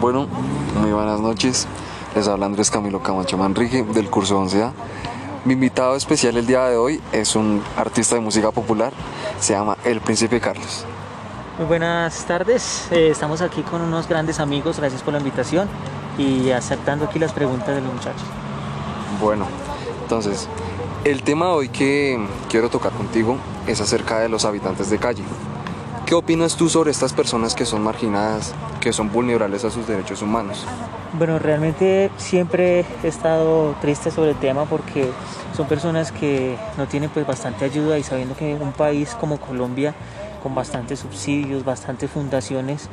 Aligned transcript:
Bueno, 0.00 0.26
muy 0.80 0.92
buenas 0.92 1.20
noches. 1.20 1.66
Les 2.14 2.26
habla 2.26 2.46
Andrés 2.46 2.70
Camilo 2.70 3.02
Camacho 3.02 3.36
Manrique 3.36 3.82
del 3.82 4.08
curso 4.08 4.42
11A. 4.42 4.72
Mi 5.44 5.52
invitado 5.52 5.94
especial 5.94 6.38
el 6.38 6.46
día 6.46 6.64
de 6.64 6.78
hoy 6.78 7.02
es 7.12 7.36
un 7.36 7.62
artista 7.76 8.14
de 8.14 8.22
música 8.22 8.50
popular, 8.50 8.94
se 9.40 9.52
llama 9.52 9.76
El 9.84 10.00
Príncipe 10.00 10.40
Carlos. 10.40 10.86
Muy 11.58 11.66
buenas 11.66 12.24
tardes, 12.24 12.88
eh, 12.90 13.10
estamos 13.10 13.42
aquí 13.42 13.60
con 13.60 13.82
unos 13.82 14.08
grandes 14.08 14.40
amigos, 14.40 14.78
gracias 14.78 15.02
por 15.02 15.12
la 15.12 15.18
invitación 15.18 15.68
y 16.16 16.50
aceptando 16.50 17.04
aquí 17.04 17.18
las 17.18 17.34
preguntas 17.34 17.68
de 17.68 17.82
los 17.82 17.92
muchachos. 17.92 18.24
Bueno, 19.20 19.44
entonces, 20.02 20.48
el 21.04 21.22
tema 21.22 21.44
de 21.46 21.52
hoy 21.52 21.68
que 21.68 22.26
quiero 22.48 22.70
tocar 22.70 22.92
contigo 22.92 23.36
es 23.66 23.82
acerca 23.82 24.18
de 24.20 24.30
los 24.30 24.46
habitantes 24.46 24.88
de 24.88 24.96
calle. 24.96 25.24
¿Qué 26.10 26.16
opinas 26.16 26.56
tú 26.56 26.68
sobre 26.68 26.90
estas 26.90 27.12
personas 27.12 27.54
que 27.54 27.64
son 27.64 27.84
marginadas, 27.84 28.52
que 28.80 28.92
son 28.92 29.12
vulnerables 29.12 29.64
a 29.64 29.70
sus 29.70 29.86
derechos 29.86 30.22
humanos? 30.22 30.66
Bueno, 31.12 31.38
realmente 31.38 32.10
siempre 32.16 32.84
he 33.04 33.06
estado 33.06 33.76
triste 33.80 34.10
sobre 34.10 34.30
el 34.30 34.36
tema 34.36 34.64
porque 34.64 35.08
son 35.56 35.68
personas 35.68 36.10
que 36.10 36.58
no 36.76 36.88
tienen 36.88 37.10
pues 37.10 37.24
bastante 37.24 37.64
ayuda 37.64 37.96
y 37.96 38.02
sabiendo 38.02 38.34
que 38.34 38.54
un 38.54 38.72
país 38.72 39.16
como 39.20 39.38
Colombia 39.38 39.94
con 40.42 40.52
bastantes 40.52 40.98
subsidios, 40.98 41.64
bastantes 41.64 42.10
fundaciones, 42.10 42.88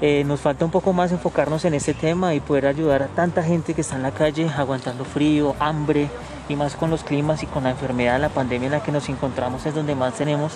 eh, 0.00 0.24
nos 0.24 0.40
falta 0.40 0.64
un 0.64 0.72
poco 0.72 0.92
más 0.92 1.12
enfocarnos 1.12 1.64
en 1.66 1.74
este 1.74 1.94
tema 1.94 2.34
y 2.34 2.40
poder 2.40 2.66
ayudar 2.66 3.00
a 3.04 3.06
tanta 3.06 3.44
gente 3.44 3.74
que 3.74 3.82
está 3.82 3.94
en 3.94 4.02
la 4.02 4.10
calle 4.10 4.50
aguantando 4.56 5.04
frío, 5.04 5.54
hambre 5.60 6.10
y 6.48 6.56
más 6.56 6.74
con 6.74 6.90
los 6.90 7.04
climas 7.04 7.44
y 7.44 7.46
con 7.46 7.62
la 7.62 7.70
enfermedad, 7.70 8.20
la 8.20 8.28
pandemia 8.28 8.66
en 8.66 8.72
la 8.72 8.82
que 8.82 8.90
nos 8.90 9.08
encontramos 9.08 9.64
es 9.66 9.74
donde 9.74 9.94
más 9.94 10.14
tenemos 10.14 10.54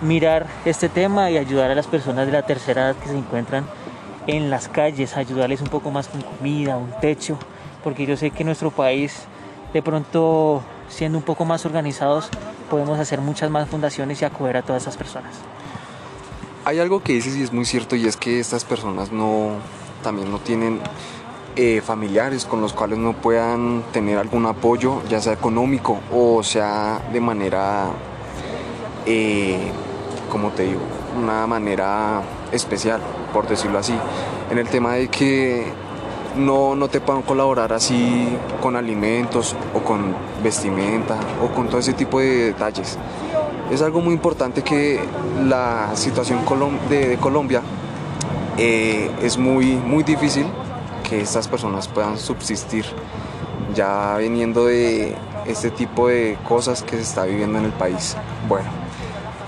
mirar 0.00 0.46
este 0.64 0.88
tema 0.88 1.30
y 1.30 1.36
ayudar 1.36 1.70
a 1.70 1.74
las 1.74 1.86
personas 1.86 2.26
de 2.26 2.32
la 2.32 2.42
tercera 2.42 2.86
edad 2.86 2.96
que 2.96 3.08
se 3.08 3.16
encuentran 3.16 3.64
en 4.26 4.50
las 4.50 4.68
calles, 4.68 5.16
ayudarles 5.16 5.60
un 5.60 5.68
poco 5.68 5.90
más 5.90 6.08
con 6.08 6.22
comida, 6.22 6.76
un 6.76 6.92
techo, 7.00 7.38
porque 7.84 8.06
yo 8.06 8.16
sé 8.16 8.30
que 8.30 8.44
nuestro 8.44 8.70
país, 8.70 9.24
de 9.72 9.82
pronto, 9.82 10.62
siendo 10.88 11.18
un 11.18 11.24
poco 11.24 11.44
más 11.44 11.64
organizados, 11.66 12.28
podemos 12.70 12.98
hacer 12.98 13.20
muchas 13.20 13.50
más 13.50 13.68
fundaciones 13.68 14.20
y 14.22 14.24
acoger 14.24 14.56
a 14.56 14.62
todas 14.62 14.82
esas 14.82 14.96
personas. 14.96 15.34
Hay 16.64 16.80
algo 16.80 17.02
que 17.02 17.12
dices 17.12 17.36
y 17.36 17.42
es 17.42 17.52
muy 17.52 17.64
cierto 17.64 17.94
y 17.94 18.06
es 18.06 18.16
que 18.16 18.40
estas 18.40 18.64
personas 18.64 19.12
no, 19.12 19.50
también 20.02 20.30
no 20.30 20.38
tienen 20.38 20.80
eh, 21.54 21.80
familiares 21.84 22.44
con 22.44 22.60
los 22.60 22.72
cuales 22.72 22.98
no 22.98 23.12
puedan 23.12 23.82
tener 23.92 24.18
algún 24.18 24.46
apoyo, 24.46 25.02
ya 25.08 25.20
sea 25.20 25.32
económico 25.32 26.00
o 26.12 26.42
sea 26.42 27.00
de 27.12 27.20
manera 27.20 27.90
eh, 29.06 29.58
como 30.30 30.50
te 30.50 30.64
digo, 30.64 30.80
una 31.16 31.46
manera 31.46 32.22
especial, 32.52 33.00
por 33.32 33.48
decirlo 33.48 33.78
así, 33.78 33.94
en 34.50 34.58
el 34.58 34.68
tema 34.68 34.94
de 34.94 35.08
que 35.08 35.66
no, 36.36 36.74
no 36.74 36.88
te 36.88 37.00
puedan 37.00 37.22
colaborar 37.22 37.72
así 37.72 38.28
con 38.60 38.76
alimentos 38.76 39.56
o 39.74 39.80
con 39.80 40.14
vestimenta 40.42 41.16
o 41.42 41.54
con 41.54 41.68
todo 41.68 41.78
ese 41.78 41.94
tipo 41.94 42.20
de 42.20 42.46
detalles. 42.46 42.98
Es 43.70 43.82
algo 43.82 44.00
muy 44.00 44.14
importante 44.14 44.62
que 44.62 45.00
la 45.44 45.90
situación 45.94 46.40
de, 46.88 47.16
Colombia 47.18 47.62
eh, 48.58 49.10
es 49.22 49.38
muy, 49.38 49.76
muy 49.76 50.04
difícil 50.04 50.46
que 51.08 51.20
estas 51.20 51.48
personas 51.48 51.88
puedan 51.88 52.18
subsistir 52.18 52.84
ya 53.74 54.16
viniendo 54.18 54.66
de 54.66 55.14
este 55.46 55.70
tipo 55.70 56.08
de 56.08 56.38
cosas 56.48 56.82
que 56.82 56.96
se 56.96 57.02
está 57.02 57.24
viviendo 57.24 57.58
en 57.58 57.64
el 57.64 57.72
país. 57.72 58.16
Bueno. 58.48 58.85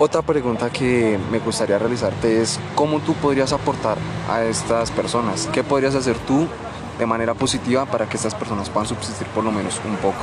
Otra 0.00 0.22
pregunta 0.22 0.70
que 0.70 1.18
me 1.32 1.41
gustaría 1.41 1.77
realizarte 1.77 2.41
es 2.41 2.60
cómo 2.77 3.00
tú 3.00 3.14
podrías 3.14 3.52
aportar 3.52 3.98
a 4.30 4.44
estas 4.44 4.92
personas, 4.92 5.48
qué 5.52 5.64
podrías 5.64 5.96
hacer 5.96 6.16
tú 6.18 6.46
de 7.00 7.05
manera 7.05 7.34
positiva 7.34 7.84
para 7.84 8.08
que 8.08 8.17
estas 8.17 8.33
personas 8.33 8.70
puedan 8.70 8.89
subsistir 8.89 9.27
por 9.28 9.42
lo 9.42 9.50
menos 9.50 9.80
un 9.84 9.96
poco. 9.96 10.18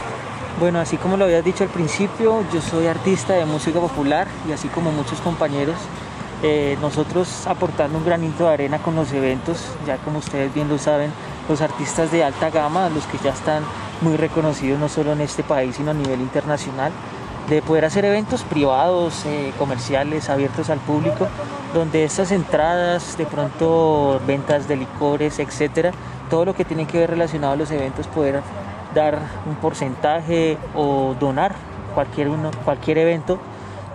Bueno, 0.62 0.80
así 0.80 0.96
como 0.96 1.18
lo 1.18 1.26
habías 1.26 1.44
dicho 1.44 1.66
al 1.66 1.70
principio, 1.70 2.46
yo 2.54 2.62
soy 2.62 2.88
artista 2.88 3.34
de 3.34 3.44
música 3.44 3.82
popular 3.82 4.28
y 4.48 4.54
así 4.54 4.70
como 4.70 4.94
muchos 4.94 5.20
compañeros, 5.20 5.76
eh, 6.42 6.78
nosotros 6.80 7.46
aportando 7.46 7.98
un 7.98 8.06
granito 8.06 8.46
de 8.46 8.54
arena 8.54 8.80
con 8.80 8.96
los 8.96 9.12
eventos, 9.12 9.58
ya 9.86 9.98
como 9.98 10.20
ustedes 10.20 10.54
bien 10.54 10.70
lo 10.70 10.78
saben, 10.78 11.12
los 11.50 11.60
artistas 11.60 12.14
de 12.14 12.24
alta 12.24 12.50
gama, 12.50 12.90
los 12.90 13.06
que 13.08 13.18
ya 13.18 13.32
están 13.32 13.64
muy 14.00 14.16
reconocidos 14.16 14.80
no 14.80 14.88
solo 14.88 15.12
en 15.12 15.20
este 15.20 15.44
país, 15.44 15.76
sino 15.76 15.92
a 15.92 15.94
nivel 15.94 16.22
internacional, 16.22 16.94
de 17.50 17.62
poder 17.62 17.86
hacer 17.86 18.06
eventos 18.06 18.44
privados, 18.44 19.26
eh, 19.26 19.54
comerciales, 19.58 20.30
abiertos 20.30 20.70
al 20.70 20.80
público, 20.80 21.28
donde 21.74 22.04
estas 22.04 22.32
entradas, 22.32 23.18
de 23.18 23.26
pronto 23.26 24.20
ventas 24.26 24.68
de 24.68 24.78
licores, 24.78 25.40
etcétera, 25.40 25.92
todo 26.30 26.46
lo 26.46 26.56
que 26.56 26.66
tiene 26.66 26.88
que 26.88 27.00
ver 27.00 27.12
relacionado 27.12 27.54
a 27.54 27.56
los 27.56 27.70
eventos, 27.72 28.08
poder 28.08 28.42
dar 28.96 29.20
un 29.46 29.56
porcentaje 29.56 30.58
o 30.74 31.16
donar 31.20 31.56
cualquier, 31.94 32.30
uno, 32.30 32.50
cualquier 32.64 32.98
evento, 32.98 33.38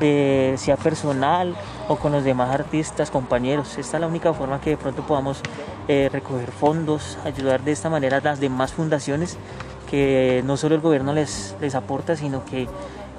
eh, 0.00 0.55
sea 0.56 0.77
personal 0.77 1.55
o 1.88 1.97
con 1.97 2.12
los 2.12 2.22
demás 2.22 2.55
artistas, 2.55 3.11
compañeros. 3.11 3.77
Esta 3.78 3.97
es 3.97 4.00
la 4.00 4.06
única 4.06 4.32
forma 4.32 4.61
que 4.61 4.71
de 4.71 4.77
pronto 4.77 5.03
podamos 5.03 5.43
eh, 5.88 6.09
recoger 6.12 6.53
fondos, 6.53 7.19
ayudar 7.25 7.62
de 7.62 7.72
esta 7.72 7.91
manera 7.91 8.19
a 8.19 8.21
las 8.21 8.41
demás 8.41 8.72
fundaciones 8.72 9.37
que 9.91 10.43
no 10.47 10.56
solo 10.56 10.77
el 10.77 10.81
gobierno 10.81 11.12
les, 11.12 11.56
les 11.61 11.75
aporta, 11.75 12.15
sino 12.15 12.44
que 12.44 12.69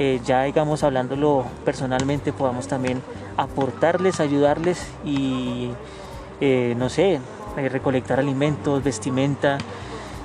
eh, 0.03 0.19
ya 0.25 0.41
digamos 0.45 0.83
hablándolo 0.83 1.45
personalmente 1.63 2.33
podamos 2.33 2.67
también 2.67 3.03
aportarles, 3.37 4.19
ayudarles 4.19 4.87
y 5.05 5.69
eh, 6.39 6.73
no 6.75 6.89
sé, 6.89 7.19
eh, 7.55 7.69
recolectar 7.69 8.19
alimentos, 8.19 8.83
vestimenta. 8.83 9.59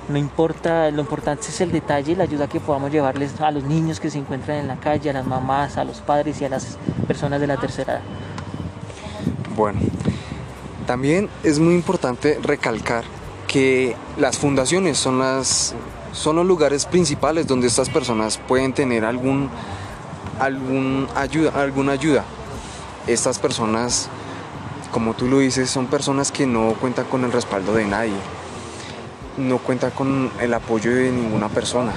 No 0.08 0.16
importa, 0.16 0.90
lo 0.90 1.02
importante 1.02 1.48
es 1.48 1.60
el 1.60 1.72
detalle 1.72 2.12
y 2.12 2.14
la 2.14 2.24
ayuda 2.24 2.48
que 2.48 2.58
podamos 2.58 2.90
llevarles 2.90 3.38
a 3.38 3.50
los 3.50 3.64
niños 3.64 4.00
que 4.00 4.08
se 4.08 4.16
encuentran 4.16 4.56
en 4.56 4.68
la 4.68 4.76
calle, 4.76 5.10
a 5.10 5.12
las 5.12 5.26
mamás, 5.26 5.76
a 5.76 5.84
los 5.84 6.00
padres 6.00 6.40
y 6.40 6.46
a 6.46 6.48
las 6.48 6.78
personas 7.06 7.38
de 7.38 7.46
la 7.46 7.58
tercera 7.58 7.96
edad. 7.96 8.02
Bueno, 9.54 9.80
también 10.86 11.28
es 11.44 11.58
muy 11.58 11.74
importante 11.74 12.38
recalcar 12.42 13.04
que 13.46 13.94
las 14.16 14.38
fundaciones 14.38 14.96
son 14.96 15.18
las 15.18 15.74
son 16.16 16.36
los 16.36 16.46
lugares 16.46 16.86
principales 16.86 17.46
donde 17.46 17.66
estas 17.66 17.90
personas 17.90 18.38
pueden 18.38 18.72
tener 18.72 19.04
algún, 19.04 19.50
algún 20.40 21.06
ayuda, 21.14 21.52
alguna 21.54 21.92
ayuda. 21.92 22.24
Estas 23.06 23.38
personas, 23.38 24.08
como 24.92 25.14
tú 25.14 25.26
lo 25.28 25.40
dices, 25.40 25.68
son 25.68 25.86
personas 25.86 26.32
que 26.32 26.46
no 26.46 26.74
cuentan 26.80 27.04
con 27.04 27.24
el 27.24 27.32
respaldo 27.32 27.74
de 27.74 27.84
nadie, 27.84 28.16
no 29.36 29.58
cuentan 29.58 29.90
con 29.90 30.30
el 30.40 30.54
apoyo 30.54 30.94
de 30.94 31.12
ninguna 31.12 31.50
persona. 31.50 31.92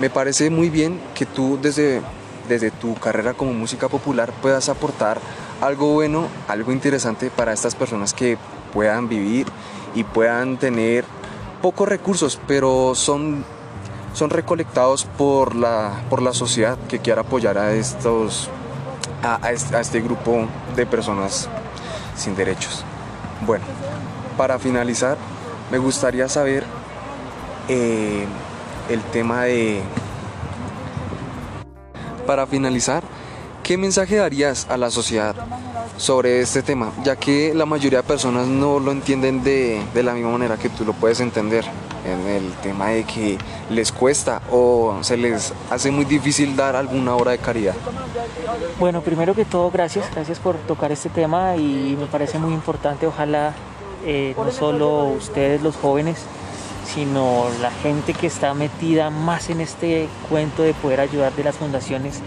Me 0.00 0.08
parece 0.08 0.48
muy 0.48 0.70
bien 0.70 0.98
que 1.14 1.26
tú 1.26 1.58
desde, 1.60 2.00
desde 2.48 2.70
tu 2.70 2.94
carrera 2.94 3.34
como 3.34 3.52
música 3.52 3.88
popular 3.88 4.32
puedas 4.40 4.70
aportar 4.70 5.20
algo 5.60 5.92
bueno, 5.92 6.26
algo 6.48 6.72
interesante 6.72 7.30
para 7.30 7.52
estas 7.52 7.74
personas 7.74 8.14
que 8.14 8.38
puedan 8.72 9.08
vivir 9.08 9.46
y 9.94 10.04
puedan 10.04 10.56
tener 10.56 11.04
pocos 11.60 11.88
recursos, 11.88 12.40
pero 12.46 12.94
son 12.94 13.44
son 14.14 14.30
recolectados 14.30 15.04
por 15.04 15.54
la, 15.54 16.02
por 16.10 16.22
la 16.22 16.32
sociedad 16.32 16.78
que 16.88 16.98
quiera 16.98 17.22
apoyar 17.22 17.58
a, 17.58 17.72
estos, 17.72 18.48
a, 19.22 19.50
este, 19.52 20.00
grupo 20.00 20.46
de 20.76 20.86
personas 20.86 21.48
sin 22.16 22.34
derechos. 22.34 22.84
Bueno, 23.46 23.64
para 24.36 24.58
finalizar, 24.58 25.16
me 25.70 25.78
gustaría 25.78 26.28
saber 26.28 26.64
eh, 27.68 28.26
el 28.88 29.00
tema 29.02 29.44
de... 29.44 29.82
Para 32.26 32.46
finalizar, 32.46 33.02
¿qué 33.62 33.78
mensaje 33.78 34.16
darías 34.16 34.66
a 34.68 34.76
la 34.76 34.90
sociedad 34.90 35.34
sobre 35.96 36.40
este 36.40 36.62
tema? 36.62 36.92
Ya 37.02 37.16
que 37.16 37.54
la 37.54 37.64
mayoría 37.64 38.02
de 38.02 38.08
personas 38.08 38.46
no 38.46 38.80
lo 38.80 38.92
entienden 38.92 39.42
de, 39.42 39.82
de 39.94 40.02
la 40.02 40.12
misma 40.12 40.32
manera 40.32 40.58
que 40.58 40.68
tú 40.68 40.84
lo 40.84 40.92
puedes 40.92 41.20
entender 41.20 41.64
en 42.12 42.26
el 42.26 42.52
tema 42.62 42.88
de 42.88 43.04
que 43.04 43.38
les 43.70 43.92
cuesta 43.92 44.42
o 44.50 44.98
se 45.02 45.16
les 45.16 45.52
hace 45.70 45.90
muy 45.90 46.04
difícil 46.04 46.56
dar 46.56 46.76
alguna 46.76 47.14
obra 47.14 47.32
de 47.32 47.38
caridad? 47.38 47.74
Bueno, 48.78 49.00
primero 49.00 49.34
que 49.34 49.44
todo, 49.44 49.70
gracias, 49.70 50.06
gracias 50.14 50.38
por 50.38 50.56
tocar 50.56 50.92
este 50.92 51.08
tema 51.08 51.56
y 51.56 51.96
me 51.98 52.06
parece 52.06 52.38
muy 52.38 52.54
importante, 52.54 53.06
ojalá 53.06 53.54
eh, 54.04 54.34
no 54.36 54.50
solo 54.50 55.04
ustedes 55.04 55.62
los 55.62 55.76
jóvenes, 55.76 56.18
sino 56.94 57.46
la 57.60 57.70
gente 57.70 58.14
que 58.14 58.26
está 58.26 58.54
metida 58.54 59.10
más 59.10 59.50
en 59.50 59.60
este 59.60 60.08
cuento 60.28 60.62
de 60.62 60.74
poder 60.74 61.00
ayudar 61.00 61.32
de 61.34 61.44
las 61.44 61.56
fundaciones, 61.56 62.20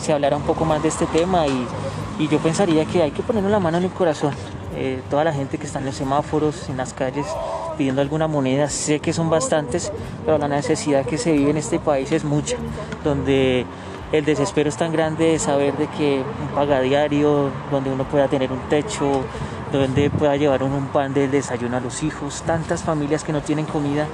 se 0.00 0.12
hablara 0.12 0.36
un 0.36 0.42
poco 0.42 0.64
más 0.64 0.82
de 0.82 0.88
este 0.88 1.06
tema 1.06 1.46
y, 1.46 1.66
yo 2.30 2.38
pensaría 2.38 2.86
que 2.86 3.02
hay 3.02 3.10
que 3.10 3.22
ponerle 3.22 3.50
la 3.50 3.60
mano 3.60 3.76
en 3.76 3.84
el 3.84 3.90
corazón. 3.90 4.32
Eh, 4.74 5.02
toda 5.10 5.22
la 5.22 5.34
gente 5.34 5.58
que 5.58 5.66
está 5.66 5.80
en 5.80 5.84
los 5.84 5.96
semáforos, 5.96 6.68
en 6.70 6.78
las 6.78 6.94
calles, 6.94 7.26
pidiendo 7.76 8.00
alguna 8.00 8.26
moneda, 8.26 8.68
sé 8.68 9.00
que 9.00 9.12
son 9.12 9.30
bastantes, 9.30 9.92
pero 10.24 10.38
la 10.38 10.48
necesidad 10.48 11.04
que 11.04 11.18
se 11.18 11.32
vive 11.32 11.50
en 11.50 11.56
este 11.56 11.78
país 11.78 12.10
es 12.12 12.24
mucha, 12.24 12.56
donde 13.04 13.66
el 14.12 14.24
desespero 14.24 14.68
es 14.68 14.76
tan 14.76 14.92
grande 14.92 15.32
de 15.32 15.38
saber 15.38 15.76
de 15.76 15.88
que 15.88 16.22
un 16.40 16.48
paga 16.54 16.80
diario, 16.80 17.50
donde 17.70 17.90
uno 17.90 18.04
pueda 18.04 18.28
tener 18.28 18.52
un 18.52 18.60
techo, 18.68 19.24
donde 19.72 20.10
pueda 20.10 20.36
llevar 20.36 20.62
un 20.62 20.86
pan 20.88 21.12
del 21.12 21.30
desayuno 21.30 21.76
a 21.76 21.80
los 21.80 22.02
hijos, 22.02 22.42
tantas 22.46 22.82
familias 22.82 23.24
que 23.24 23.32
no 23.32 23.42
tienen 23.42 23.66
comida. 23.66 24.06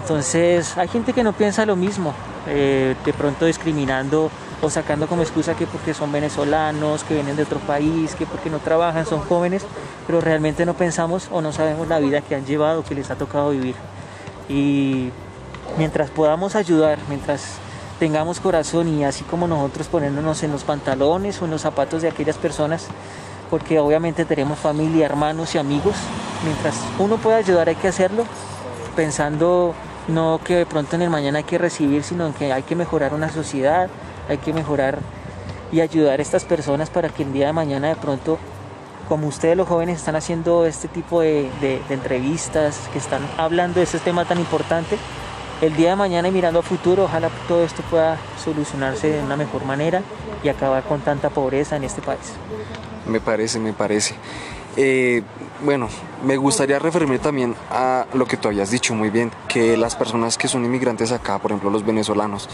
Entonces 0.00 0.76
hay 0.76 0.88
gente 0.88 1.12
que 1.12 1.22
no 1.22 1.32
piensa 1.32 1.66
lo 1.66 1.76
mismo, 1.76 2.14
eh, 2.46 2.94
de 3.04 3.12
pronto 3.12 3.46
discriminando 3.46 4.30
o 4.62 4.70
sacando 4.70 5.08
como 5.08 5.22
excusa 5.22 5.54
que 5.54 5.66
porque 5.66 5.92
son 5.92 6.12
venezolanos, 6.12 7.02
que 7.02 7.14
vienen 7.14 7.36
de 7.36 7.42
otro 7.42 7.58
país, 7.58 8.14
que 8.14 8.26
porque 8.26 8.48
no 8.48 8.60
trabajan, 8.60 9.04
son 9.04 9.20
jóvenes, 9.20 9.64
pero 10.06 10.20
realmente 10.20 10.64
no 10.64 10.74
pensamos 10.74 11.28
o 11.32 11.42
no 11.42 11.52
sabemos 11.52 11.88
la 11.88 11.98
vida 11.98 12.20
que 12.20 12.36
han 12.36 12.46
llevado, 12.46 12.84
que 12.84 12.94
les 12.94 13.10
ha 13.10 13.16
tocado 13.16 13.50
vivir. 13.50 13.74
Y 14.48 15.10
mientras 15.76 16.10
podamos 16.10 16.54
ayudar, 16.54 16.98
mientras 17.08 17.56
tengamos 17.98 18.38
corazón 18.38 18.88
y 18.88 19.04
así 19.04 19.24
como 19.24 19.48
nosotros 19.48 19.88
poniéndonos 19.88 20.42
en 20.44 20.52
los 20.52 20.62
pantalones 20.62 21.42
o 21.42 21.44
en 21.44 21.50
los 21.50 21.62
zapatos 21.62 22.02
de 22.02 22.08
aquellas 22.08 22.36
personas, 22.36 22.86
porque 23.50 23.80
obviamente 23.80 24.24
tenemos 24.24 24.60
familia, 24.60 25.06
hermanos 25.06 25.56
y 25.56 25.58
amigos, 25.58 25.96
mientras 26.44 26.76
uno 27.00 27.16
pueda 27.16 27.38
ayudar 27.38 27.68
hay 27.68 27.74
que 27.74 27.88
hacerlo, 27.88 28.24
pensando 28.94 29.74
no 30.06 30.40
que 30.44 30.56
de 30.56 30.66
pronto 30.66 30.96
en 30.96 31.02
el 31.02 31.10
mañana 31.10 31.38
hay 31.38 31.44
que 31.44 31.58
recibir, 31.58 32.02
sino 32.04 32.32
que 32.34 32.52
hay 32.52 32.62
que 32.62 32.76
mejorar 32.76 33.12
una 33.12 33.28
sociedad, 33.28 33.88
hay 34.28 34.38
que 34.38 34.52
mejorar 34.52 34.98
y 35.72 35.80
ayudar 35.80 36.18
a 36.18 36.22
estas 36.22 36.44
personas 36.44 36.90
para 36.90 37.08
que 37.08 37.22
el 37.22 37.32
día 37.32 37.46
de 37.46 37.52
mañana 37.52 37.88
de 37.88 37.96
pronto, 37.96 38.38
como 39.08 39.26
ustedes 39.26 39.56
los 39.56 39.66
jóvenes 39.66 39.98
están 39.98 40.16
haciendo 40.16 40.66
este 40.66 40.88
tipo 40.88 41.20
de, 41.22 41.50
entrevistas, 41.88 42.78
que 42.92 42.98
están 42.98 43.22
hablando 43.38 43.80
de 43.80 43.84
este 43.84 43.98
tema 43.98 44.24
tan 44.26 44.38
importante, 44.38 44.98
el 45.62 45.74
día 45.76 45.90
de 45.90 45.96
mañana 45.96 46.28
y 46.28 46.32
mirando 46.32 46.58
a 46.58 46.62
futuro, 46.62 47.04
ojalá 47.04 47.30
todo 47.48 47.64
esto 47.64 47.82
pueda 47.90 48.18
solucionarse 48.42 49.08
de 49.08 49.22
una 49.22 49.36
mejor 49.36 49.64
manera 49.64 50.02
y 50.42 50.48
acabar 50.48 50.82
con 50.82 51.00
tanta 51.00 51.30
pobreza 51.30 51.76
en 51.76 51.84
este 51.84 52.02
país. 52.02 52.32
Me 53.06 53.20
parece, 53.20 53.58
me 53.58 53.72
parece. 53.72 54.14
Eh, 54.76 55.22
bueno, 55.64 55.88
me 56.24 56.36
gustaría 56.36 56.78
referirme 56.78 57.18
también 57.18 57.54
a 57.70 58.06
lo 58.14 58.26
que 58.26 58.36
tú 58.36 58.48
habías 58.48 58.70
dicho 58.70 58.94
muy 58.94 59.10
bien, 59.10 59.30
que 59.46 59.76
las 59.76 59.94
personas 59.96 60.36
que 60.36 60.48
son 60.48 60.64
inmigrantes 60.64 61.12
acá, 61.12 61.38
por 61.38 61.52
ejemplo 61.52 61.70
los 61.70 61.84
venezolanos, 61.84 62.48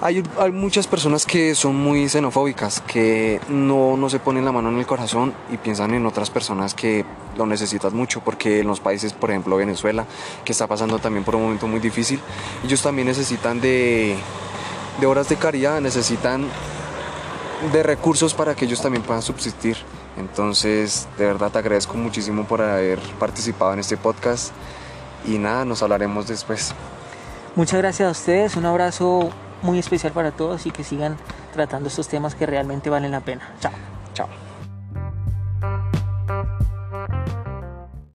hay, 0.00 0.22
muchas 0.52 0.86
personas 0.86 1.26
que 1.26 1.54
son 1.54 1.74
muy 1.74 2.08
xenofóbicas, 2.08 2.80
que 2.82 3.40
no, 3.48 3.96
no, 3.96 4.08
se 4.08 4.20
ponen 4.20 4.44
la 4.44 4.52
mano 4.52 4.68
en 4.68 4.78
el 4.78 4.86
corazón 4.86 5.34
y 5.50 5.56
piensan 5.56 5.92
en 5.94 6.06
otras 6.06 6.30
personas 6.30 6.74
que 6.74 7.04
lo 7.36 7.46
necesitan 7.46 7.96
mucho, 7.96 8.20
porque 8.20 8.60
en 8.60 8.68
los 8.68 8.78
países, 8.78 9.12
por 9.12 9.30
ejemplo 9.30 9.56
Venezuela, 9.56 10.06
que 10.44 10.52
está 10.52 10.66
pasando 10.66 10.98
también 10.98 11.24
por 11.24 11.34
un 11.34 11.42
momento 11.42 11.66
muy 11.66 11.80
difícil, 11.80 12.20
ellos 12.64 12.80
también 12.80 13.08
necesitan 13.08 13.60
de, 13.60 14.16
de 15.00 15.06
horas 15.06 15.28
de 15.28 15.36
caridad, 15.36 15.80
necesitan 15.80 16.46
de 17.72 17.82
recursos 17.82 18.34
para 18.34 18.54
que 18.54 18.66
ellos 18.66 18.80
también 18.80 19.02
puedan 19.02 19.22
subsistir. 19.22 19.76
Entonces, 20.16 21.08
de 21.18 21.26
verdad 21.26 21.50
te 21.50 21.58
agradezco 21.58 21.96
muchísimo 21.96 22.44
por 22.44 22.62
haber 22.62 23.00
participado 23.18 23.72
en 23.72 23.80
este 23.80 23.96
podcast 23.96 24.52
y 25.26 25.38
nada, 25.38 25.64
nos 25.64 25.82
hablaremos 25.82 26.28
después. 26.28 26.72
Muchas 27.56 27.80
gracias 27.80 28.08
a 28.08 28.12
ustedes, 28.12 28.56
un 28.56 28.64
abrazo 28.64 29.30
muy 29.62 29.78
especial 29.78 30.12
para 30.12 30.30
todos 30.30 30.66
y 30.66 30.70
que 30.70 30.84
sigan 30.84 31.16
tratando 31.52 31.88
estos 31.88 32.08
temas 32.08 32.34
que 32.34 32.46
realmente 32.46 32.90
valen 32.90 33.12
la 33.12 33.20
pena. 33.20 33.48
Chao. 33.60 33.72
Chao. 34.14 34.47